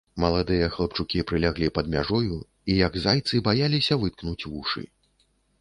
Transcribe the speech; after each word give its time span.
Маладыя 0.21 0.69
хлапчукі 0.75 1.21
прыляглі 1.31 1.67
пад 1.75 1.91
мяжою 1.95 2.39
і, 2.39 2.41
як 2.79 2.99
зайцы, 3.05 3.45
баяліся 3.49 4.01
выткнуць 4.07 4.47
вушы. 4.57 4.83